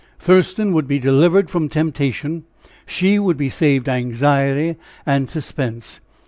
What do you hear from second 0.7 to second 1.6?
would be delivered